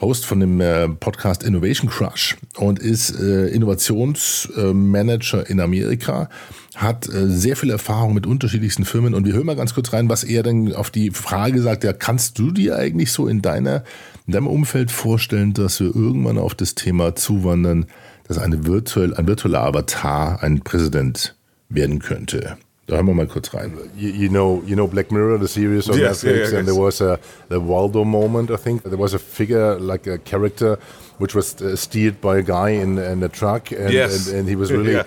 Host 0.00 0.24
von 0.24 0.40
dem 0.40 0.60
äh, 0.60 0.88
Podcast 0.88 1.42
Innovation 1.42 1.90
Crush 1.90 2.36
und 2.56 2.78
ist 2.78 3.18
äh, 3.18 3.48
Innovationsmanager 3.48 5.48
in 5.48 5.60
Amerika, 5.60 6.28
hat 6.74 7.08
äh, 7.08 7.28
sehr 7.28 7.56
viel 7.56 7.70
Erfahrung 7.70 8.14
mit 8.14 8.26
unterschiedlichsten 8.26 8.84
Firmen 8.84 9.14
und 9.14 9.26
wir 9.26 9.34
hören 9.34 9.46
mal 9.46 9.56
ganz 9.56 9.74
kurz 9.74 9.92
rein, 9.92 10.08
was 10.08 10.24
er 10.24 10.42
denn 10.42 10.74
auf 10.74 10.90
die 10.90 11.10
Frage 11.10 11.60
sagt, 11.60 11.84
ja, 11.84 11.92
kannst 11.92 12.38
du 12.38 12.50
dir 12.50 12.76
eigentlich 12.76 13.12
so 13.12 13.26
in 13.26 13.42
deiner 13.42 13.84
in 14.26 14.32
deinem 14.32 14.46
Umfeld 14.46 14.90
vorstellen, 14.90 15.54
dass 15.54 15.80
wir 15.80 15.94
irgendwann 15.94 16.38
auf 16.38 16.54
das 16.54 16.76
Thema 16.76 17.16
zuwandern, 17.16 17.86
dass 18.28 18.38
eine 18.38 18.64
virtuell, 18.64 19.12
ein 19.14 19.26
virtueller 19.26 19.62
Avatar 19.62 20.42
ein 20.42 20.60
Präsident 20.60 21.34
werden 21.68 21.98
könnte? 21.98 22.56
Da 22.90 22.96
hören 22.96 23.06
wir 23.06 23.14
mal 23.14 23.28
kurz 23.28 23.54
rein. 23.54 23.78
You, 23.96 24.10
you, 24.10 24.28
know, 24.28 24.64
you 24.66 24.74
know 24.74 24.88
Black 24.88 25.12
Mirror, 25.12 25.38
the 25.38 25.46
series 25.46 25.88
on 25.88 25.96
yes, 25.96 26.24
Netflix, 26.24 26.24
yeah, 26.24 26.50
yeah, 26.50 26.58
and 26.58 26.66
there 26.66 26.74
was 26.74 27.00
a 27.00 27.20
the 27.48 27.60
Waldo 27.60 28.04
moment. 28.04 28.50
I 28.50 28.56
think 28.56 28.82
there 28.82 28.98
was 28.98 29.14
a 29.14 29.18
figure 29.18 29.78
like 29.78 30.08
a 30.08 30.18
character 30.18 30.76
which 31.18 31.32
was 31.32 31.54
uh, 31.62 31.76
steered 31.76 32.20
by 32.20 32.38
a 32.38 32.42
guy 32.42 32.70
in, 32.70 32.98
in 32.98 33.22
a 33.22 33.28
truck, 33.28 33.70
and, 33.70 33.92
yes. 33.92 34.26
and, 34.26 34.38
and 34.38 34.48
he 34.48 34.56
was 34.56 34.72
really. 34.76 34.94
yeah. 34.94 35.04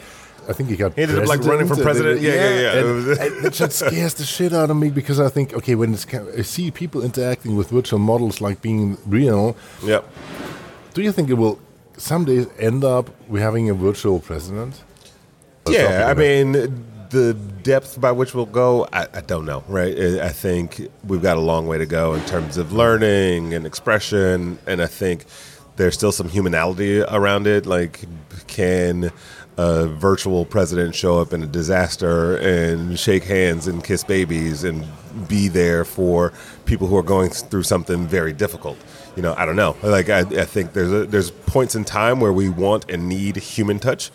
I 0.48 0.54
think 0.54 0.70
he 0.70 0.78
got. 0.78 0.94
He 0.94 1.04
ended 1.04 1.20
up 1.20 1.28
like 1.28 1.42
running 1.44 1.68
for 1.68 1.76
president. 1.76 2.22
yeah, 2.22 2.34
yeah, 2.34 2.62
yeah. 2.62 2.80
And, 2.80 3.08
and 3.20 3.44
that 3.44 3.54
just 3.54 3.80
scares 3.80 4.14
the 4.14 4.24
shit 4.24 4.54
out 4.54 4.70
of 4.70 4.78
me 4.78 4.90
because 4.90 5.20
I 5.20 5.30
think, 5.30 5.54
okay, 5.54 5.76
when 5.76 5.94
it's, 5.94 6.06
I 6.14 6.42
see 6.42 6.72
people 6.72 7.02
interacting 7.02 7.58
with 7.58 7.70
virtual 7.70 8.00
models 8.00 8.40
like 8.40 8.62
being 8.62 8.98
real. 9.06 9.58
Yeah. 9.82 10.02
Do 10.94 11.02
you 11.02 11.12
think 11.12 11.30
it 11.30 11.36
will 11.36 11.60
someday 11.98 12.46
end 12.60 12.84
up 12.84 13.10
we 13.28 13.42
having 13.42 13.70
a 13.70 13.74
virtual 13.74 14.20
president? 14.20 14.84
yeah, 15.68 16.08
I 16.10 16.14
mean 16.14 16.93
the 17.14 17.34
depth 17.34 18.02
by 18.02 18.12
which 18.12 18.34
we'll 18.34 18.46
go, 18.46 18.88
I, 18.92 19.08
I, 19.14 19.22
don't 19.22 19.46
know, 19.46 19.64
right? 19.68 19.98
I 19.98 20.30
think 20.30 20.90
we've 21.08 21.22
got 21.22 21.38
a 21.38 21.42
long 21.42 21.68
way 21.68 21.78
to 21.78 21.86
go 21.86 22.14
in 22.14 22.26
terms 22.26 22.58
of 22.58 22.74
learning 22.74 23.54
and 23.54 23.66
expression, 23.66 24.60
and 24.68 24.82
I 24.82 24.88
think 24.88 25.26
there's 25.78 25.94
still 25.94 26.12
some 26.12 26.28
humanality 26.28 27.06
around 27.10 27.48
it. 27.48 27.66
Like, 27.66 28.02
can 28.48 29.12
a 29.58 29.88
virtual 29.88 30.46
president 30.46 30.96
show 30.96 31.20
up 31.20 31.32
in 31.32 31.44
a 31.44 31.46
disaster 31.46 32.38
and 32.38 32.98
shake 32.98 33.24
hands 33.24 33.68
and 33.68 33.84
kiss 33.84 34.04
babies 34.04 34.64
and 34.64 34.86
be 35.28 35.48
there 35.48 35.86
for 35.86 36.34
people 36.66 36.88
who 36.88 36.98
are 36.98 37.04
going 37.04 37.30
through 37.30 37.64
something 37.64 38.08
very 38.08 38.34
difficult. 38.34 38.78
You 39.16 39.22
know, 39.22 39.36
I 39.38 39.46
don't 39.46 39.56
know. 39.56 39.76
Like 39.84 40.10
I, 40.10 40.22
I 40.22 40.46
think 40.46 40.74
there's 40.74 40.92
a, 40.92 41.06
there's 41.06 41.30
points 41.30 41.76
in 41.76 41.86
time 41.86 42.20
where 42.20 42.34
we 42.34 42.50
want 42.50 42.90
and 42.90 43.08
need 43.08 43.36
human 43.36 43.78
touch. 43.78 44.10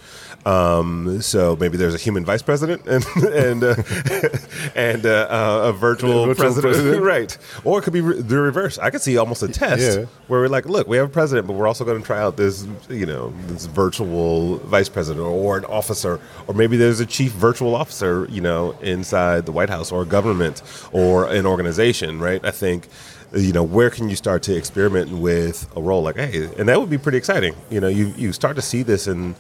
Um, 0.47 1.21
so 1.21 1.57
maybe 1.57 1.77
there's 1.77 1.95
a 1.95 1.99
human 1.99 2.25
vice 2.25 2.43
president 2.43 2.87
and 2.87 3.05
and 3.17 3.65
uh, 3.65 3.75
and 4.75 5.05
uh, 5.05 5.27
uh, 5.29 5.61
a 5.69 5.73
virtual, 5.73 6.27
virtual 6.27 6.35
president, 6.35 6.75
president. 6.75 7.03
right? 7.05 7.39
Or 7.65 7.79
it 7.81 7.83
could 7.83 7.93
be 7.93 8.01
re- 8.01 8.21
the 8.21 8.39
reverse. 8.39 8.79
I 8.79 8.91
could 8.91 9.01
see 9.03 9.17
almost 9.19 9.43
a 9.43 9.49
test 9.49 9.99
Yeah. 9.99 10.05
where 10.29 10.41
we're 10.41 10.49
like, 10.49 10.67
look, 10.67 10.87
we 10.89 10.97
have 10.97 11.07
a 11.09 11.13
president, 11.13 11.47
but 11.49 11.55
we're 11.55 11.67
also 11.67 11.85
going 11.85 12.01
to 12.01 12.07
try 12.07 12.19
out 12.21 12.37
this, 12.37 12.67
you 12.89 13.05
know, 13.05 13.33
this 13.49 13.67
virtual 13.67 14.59
vice 14.59 14.89
president 14.89 15.25
or, 15.27 15.31
or 15.31 15.59
an 15.59 15.65
officer, 15.67 16.21
or 16.47 16.55
maybe 16.55 16.77
there's 16.77 17.01
a 17.01 17.07
chief 17.07 17.33
virtual 17.33 17.75
officer, 17.75 18.27
you 18.31 18.41
know, 18.41 18.73
inside 18.81 19.45
the 19.45 19.53
White 19.53 19.71
House 19.71 19.93
or 19.93 20.05
government 20.05 20.63
or 20.93 21.29
an 21.29 21.47
organization, 21.47 22.21
right? 22.21 22.43
I 22.45 22.51
think. 22.53 22.89
You 23.31 23.53
know, 23.53 23.63
where 23.63 23.91
can 23.91 24.09
you 24.09 24.17
start 24.17 24.43
to 24.45 24.57
experiment 24.57 25.11
with 25.11 25.69
a 25.77 25.83
role 25.83 26.03
like, 26.03 26.17
hey, 26.17 26.49
and 26.59 26.67
that 26.67 26.81
would 26.81 26.89
be 26.89 26.97
pretty 26.97 27.19
exciting. 27.19 27.55
You 27.69 27.79
know, 27.79 27.87
you, 27.89 28.07
you 28.17 28.33
start 28.33 28.57
to 28.57 28.63
see 28.63 28.83
this 28.83 29.07
in 29.07 29.35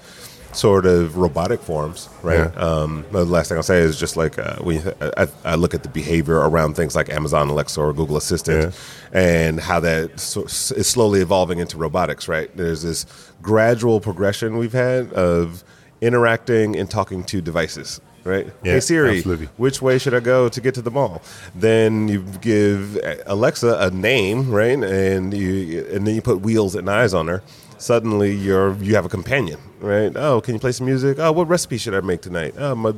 sort 0.52 0.86
of 0.86 1.16
robotic 1.16 1.60
forms, 1.60 2.08
right? 2.22 2.50
Yeah. 2.54 2.60
Um, 2.60 3.04
the 3.12 3.24
last 3.24 3.48
thing 3.48 3.56
I'll 3.56 3.62
say 3.62 3.80
is 3.80 3.98
just 3.98 4.16
like 4.16 4.38
uh, 4.38 4.56
when 4.56 4.76
you, 4.76 4.92
I, 5.16 5.28
I 5.44 5.54
look 5.54 5.74
at 5.74 5.82
the 5.82 5.88
behavior 5.88 6.36
around 6.36 6.74
things 6.74 6.96
like 6.96 7.10
Amazon 7.10 7.48
Alexa 7.48 7.80
or 7.80 7.92
Google 7.92 8.16
Assistant, 8.16 8.74
and 9.12 9.60
how 9.60 9.80
that 9.80 10.18
so, 10.18 10.44
is 10.44 10.86
slowly 10.86 11.20
evolving 11.20 11.58
into 11.58 11.76
robotics. 11.76 12.28
Right? 12.28 12.54
There's 12.56 12.82
this 12.82 13.06
gradual 13.42 14.00
progression 14.00 14.58
we've 14.58 14.72
had 14.72 15.12
of 15.12 15.64
interacting 16.00 16.76
and 16.76 16.90
talking 16.90 17.24
to 17.24 17.40
devices. 17.40 18.00
Right? 18.24 18.46
Yeah, 18.62 18.74
hey 18.74 18.80
Siri, 18.80 19.16
absolutely. 19.18 19.46
which 19.56 19.80
way 19.80 19.96
should 19.96 20.12
I 20.12 20.20
go 20.20 20.50
to 20.50 20.60
get 20.60 20.74
to 20.74 20.82
the 20.82 20.90
mall? 20.90 21.22
Then 21.54 22.08
you 22.08 22.22
give 22.42 22.98
Alexa 23.24 23.78
a 23.80 23.90
name, 23.90 24.50
right? 24.50 24.78
And 24.78 25.32
you 25.32 25.86
and 25.92 26.06
then 26.06 26.14
you 26.14 26.20
put 26.20 26.40
wheels 26.40 26.74
and 26.74 26.90
eyes 26.90 27.14
on 27.14 27.28
her. 27.28 27.42
Suddenly 27.78 28.34
you're 28.34 28.74
you 28.82 28.94
have 28.94 29.06
a 29.06 29.08
companion, 29.08 29.58
right? 29.80 30.12
Oh, 30.16 30.40
can 30.40 30.54
you 30.54 30.60
play 30.60 30.72
some 30.72 30.86
music? 30.86 31.18
Oh, 31.18 31.32
what 31.32 31.48
recipe 31.48 31.78
should 31.78 31.94
I 31.94 32.00
make 32.00 32.22
tonight? 32.22 32.54
Oh, 32.58 32.74
my, 32.74 32.92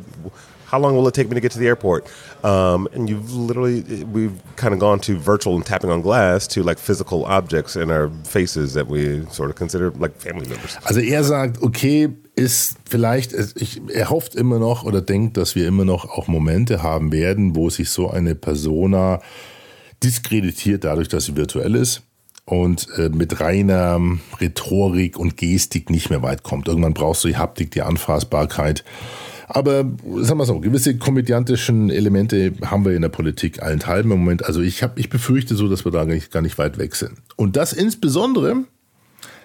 how 0.70 0.78
long 0.78 0.94
will 0.94 1.08
it 1.08 1.14
take 1.14 1.28
me 1.28 1.34
to 1.34 1.40
get 1.40 1.52
to 1.52 1.58
the 1.58 1.66
airport? 1.66 2.06
Um, 2.44 2.88
and 2.92 3.08
you've 3.10 3.32
literally 3.34 4.04
we've 4.04 4.40
kind 4.56 4.72
of 4.72 4.78
gone 4.78 5.00
to 5.00 5.18
virtual 5.18 5.56
and 5.56 5.66
tapping 5.66 5.90
on 5.90 6.00
glass 6.00 6.46
to 6.48 6.62
like 6.62 6.78
physical 6.78 7.24
objects 7.24 7.76
in 7.76 7.90
our 7.90 8.08
faces 8.24 8.74
that 8.74 8.86
we 8.86 9.26
sort 9.26 9.50
of 9.50 9.56
consider 9.56 9.90
like 9.90 10.16
family 10.16 10.48
members. 10.48 10.78
Also 10.86 11.00
er 11.00 11.24
sagt, 11.24 11.62
okay, 11.62 12.08
ist 12.36 12.76
vielleicht, 12.88 13.34
ich, 13.56 13.82
er 13.92 14.08
hofft 14.10 14.34
immer 14.34 14.58
noch 14.58 14.84
oder 14.84 15.02
denkt, 15.02 15.36
dass 15.36 15.56
wir 15.56 15.66
immer 15.66 15.84
noch 15.84 16.08
auch 16.08 16.28
Momente 16.28 16.82
haben 16.82 17.12
werden, 17.12 17.56
wo 17.56 17.68
sich 17.68 17.90
so 17.90 18.08
eine 18.08 18.34
Persona 18.34 19.20
diskreditiert 20.02 20.84
dadurch, 20.84 21.08
dass 21.08 21.26
sie 21.26 21.36
virtuell 21.36 21.74
ist 21.74 22.02
und 22.50 22.88
äh, 22.98 23.08
mit 23.08 23.40
reiner 23.40 24.00
Rhetorik 24.40 25.18
und 25.18 25.36
Gestik 25.36 25.88
nicht 25.88 26.10
mehr 26.10 26.22
weit 26.22 26.42
kommt. 26.42 26.66
Irgendwann 26.68 26.94
brauchst 26.94 27.22
du 27.22 27.28
die 27.28 27.36
Haptik, 27.36 27.70
die 27.70 27.82
Anfassbarkeit. 27.82 28.84
Aber 29.46 29.84
sagen 30.18 30.38
wir 30.38 30.44
so, 30.44 30.60
gewisse 30.60 30.96
komödiantischen 30.96 31.90
Elemente 31.90 32.52
haben 32.64 32.84
wir 32.84 32.92
in 32.92 33.02
der 33.02 33.08
Politik 33.08 33.62
allenthalben 33.62 34.10
im 34.12 34.18
Moment. 34.18 34.44
Also 34.44 34.60
ich, 34.60 34.82
hab, 34.82 34.98
ich 34.98 35.10
befürchte 35.10 35.54
so, 35.54 35.68
dass 35.68 35.84
wir 35.84 35.92
da 35.92 36.04
gar 36.04 36.14
nicht, 36.14 36.30
gar 36.30 36.42
nicht 36.42 36.58
weit 36.58 36.78
weg 36.78 36.94
sind. 36.94 37.14
Und 37.36 37.56
das 37.56 37.72
insbesondere, 37.72 38.64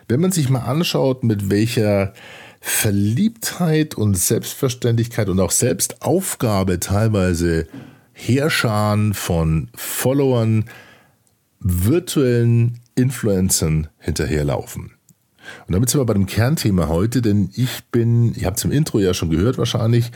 wenn 0.07 0.19
man 0.19 0.31
sich 0.31 0.49
mal 0.49 0.59
anschaut, 0.59 1.23
mit 1.23 1.49
welcher 1.49 2.13
Verliebtheit 2.59 3.95
und 3.95 4.17
Selbstverständlichkeit 4.17 5.29
und 5.29 5.39
auch 5.39 5.51
Selbstaufgabe 5.51 6.79
teilweise 6.79 7.67
Heerscharen 8.13 9.13
von 9.13 9.69
Followern, 9.75 10.65
virtuellen 11.59 12.79
Influencern 12.95 13.87
hinterherlaufen. 13.99 14.91
Und 15.67 15.73
damit 15.73 15.89
sind 15.89 16.01
wir 16.01 16.05
bei 16.05 16.13
dem 16.13 16.25
Kernthema 16.25 16.87
heute, 16.87 17.21
denn 17.21 17.49
ich 17.55 17.83
bin, 17.91 18.33
ihr 18.33 18.47
habt 18.47 18.57
es 18.57 18.65
im 18.65 18.71
Intro 18.71 18.99
ja 18.99 19.13
schon 19.13 19.29
gehört 19.29 19.57
wahrscheinlich, 19.57 20.11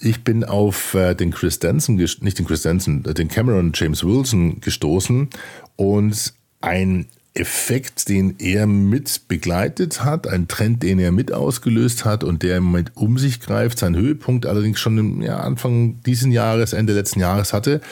ich 0.00 0.24
bin 0.24 0.44
auf 0.44 0.94
äh, 0.94 1.14
den 1.14 1.32
Chris 1.32 1.58
Denson, 1.58 1.98
ges- 1.98 2.24
nicht 2.24 2.38
den 2.38 2.46
Chris 2.46 2.62
Denson, 2.62 3.04
äh, 3.04 3.12
den 3.12 3.28
Cameron 3.28 3.72
James 3.74 4.02
Wilson 4.04 4.60
gestoßen 4.60 5.28
und 5.76 6.32
ein 6.62 7.06
Effekt, 7.34 8.08
den 8.08 8.36
er 8.38 8.66
mit 8.66 9.28
begleitet 9.28 10.02
hat, 10.02 10.26
ein 10.26 10.48
Trend, 10.48 10.82
den 10.82 10.98
er 10.98 11.12
mit 11.12 11.32
ausgelöst 11.32 12.04
hat 12.04 12.24
und 12.24 12.42
der 12.42 12.56
im 12.56 12.64
Moment 12.64 12.92
um 12.96 13.18
sich 13.18 13.40
greift, 13.40 13.78
sein 13.78 13.94
Höhepunkt 13.94 14.46
allerdings 14.46 14.80
schon 14.80 14.98
im 14.98 15.22
ja, 15.22 15.38
Anfang 15.38 16.02
diesen 16.02 16.32
Jahres, 16.32 16.72
Ende 16.72 16.94
letzten 16.94 17.20
Jahres 17.20 17.52
hatte, 17.52 17.82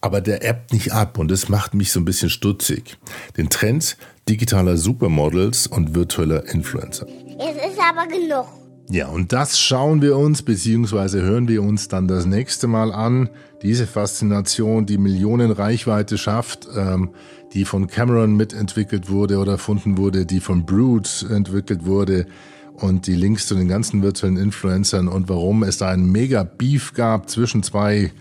aber 0.00 0.20
der 0.20 0.44
ebbt 0.44 0.72
nicht 0.72 0.92
ab 0.92 1.18
und 1.18 1.30
das 1.30 1.48
macht 1.48 1.74
mich 1.74 1.92
so 1.92 2.00
ein 2.00 2.04
bisschen 2.04 2.30
stutzig. 2.30 2.96
Den 3.36 3.50
Trend 3.50 3.96
digitaler 4.28 4.76
Supermodels 4.76 5.66
und 5.66 5.94
virtueller 5.94 6.46
Influencer. 6.52 7.06
Es 7.06 7.72
ist 7.72 7.78
aber 7.80 8.06
genug. 8.06 8.46
Ja, 8.90 9.08
und 9.08 9.32
das 9.34 9.60
schauen 9.60 10.00
wir 10.00 10.16
uns 10.16 10.42
bzw. 10.42 11.20
hören 11.20 11.46
wir 11.46 11.62
uns 11.62 11.88
dann 11.88 12.08
das 12.08 12.24
nächste 12.24 12.68
Mal 12.68 12.90
an. 12.92 13.28
Diese 13.62 13.86
Faszination, 13.86 14.86
die 14.86 14.96
Millionen 14.96 15.50
Reichweite 15.50 16.16
schafft, 16.16 16.66
ähm, 16.74 17.10
die 17.52 17.64
von 17.64 17.86
Cameron 17.86 18.34
mitentwickelt 18.34 19.10
wurde 19.10 19.38
oder 19.38 19.52
erfunden 19.52 19.98
wurde, 19.98 20.24
die 20.24 20.40
von 20.40 20.64
Brood 20.64 21.26
entwickelt 21.30 21.84
wurde 21.84 22.26
und 22.74 23.06
die 23.06 23.14
Links 23.14 23.46
zu 23.46 23.54
den 23.54 23.68
ganzen 23.68 24.02
virtuellen 24.02 24.36
Influencern 24.36 25.08
und 25.08 25.28
warum 25.28 25.64
es 25.64 25.78
da 25.78 25.88
einen 25.88 26.10
mega 26.10 26.44
Beef 26.44 26.94
gab 26.94 27.28
zwischen 27.28 27.62
zwei 27.62 28.12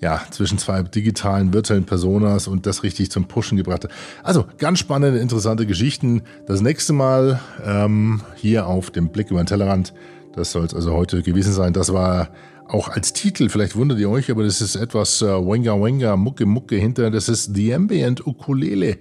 ja, 0.00 0.22
zwischen 0.30 0.58
zwei 0.58 0.82
digitalen, 0.82 1.52
virtuellen 1.52 1.84
Personas 1.84 2.48
und 2.48 2.66
das 2.66 2.82
richtig 2.82 3.10
zum 3.10 3.26
Pushen 3.26 3.58
gebracht 3.58 3.84
hat. 3.84 3.90
Also 4.22 4.46
ganz 4.56 4.78
spannende, 4.78 5.18
interessante 5.18 5.66
Geschichten. 5.66 6.22
Das 6.46 6.62
nächste 6.62 6.94
Mal 6.94 7.40
ähm, 7.64 8.22
hier 8.36 8.66
auf 8.66 8.90
dem 8.90 9.10
Blick 9.10 9.30
über 9.30 9.42
den 9.42 9.46
Tellerrand. 9.46 9.92
Das 10.34 10.52
soll 10.52 10.64
es 10.64 10.74
also 10.74 10.94
heute 10.94 11.22
gewesen 11.22 11.52
sein. 11.52 11.74
Das 11.74 11.92
war 11.92 12.30
auch 12.66 12.88
als 12.88 13.12
Titel, 13.12 13.48
vielleicht 13.48 13.76
wundert 13.76 13.98
ihr 13.98 14.08
euch, 14.08 14.30
aber 14.30 14.44
das 14.44 14.60
ist 14.60 14.76
etwas 14.76 15.22
äh, 15.22 15.26
Wenga 15.26 15.74
Wenga, 15.74 16.16
Mucke 16.16 16.46
Mucke 16.46 16.76
hinter. 16.76 17.10
Das 17.10 17.28
ist 17.28 17.54
The 17.54 17.74
Ambient 17.74 18.26
Ukulele, 18.26 18.96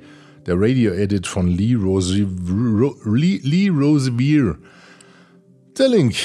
der 0.48 0.56
Radio-Edit 0.60 1.28
von 1.28 1.48
Lee, 1.48 1.76
Rose, 1.76 2.28
Ro, 2.50 2.96
Lee, 3.06 3.40
Lee 3.44 3.70
Rosevere. 3.70 4.58
Der 5.78 5.88
Link 5.88 6.16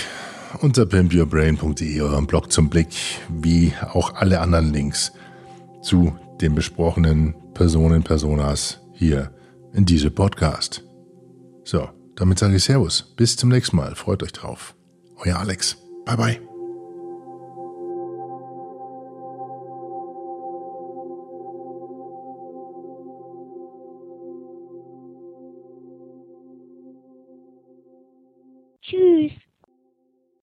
unter 0.60 0.86
pimpyourbrain.de, 0.86 2.00
eurem 2.00 2.26
Blog 2.26 2.52
zum 2.52 2.68
Blick, 2.68 2.88
wie 3.28 3.72
auch 3.92 4.14
alle 4.14 4.40
anderen 4.40 4.72
Links 4.72 5.12
zu 5.82 6.16
den 6.40 6.54
besprochenen 6.54 7.34
Personen, 7.54 8.02
Personas 8.02 8.80
hier 8.92 9.30
in 9.72 9.84
diesem 9.84 10.14
Podcast. 10.14 10.84
So, 11.64 11.88
damit 12.16 12.38
sage 12.38 12.56
ich 12.56 12.64
Servus. 12.64 13.14
Bis 13.16 13.36
zum 13.36 13.48
nächsten 13.48 13.76
Mal. 13.76 13.94
Freut 13.94 14.22
euch 14.22 14.32
drauf. 14.32 14.74
Euer 15.16 15.38
Alex. 15.38 15.76
Bye 16.04 16.16
bye. 16.16 16.53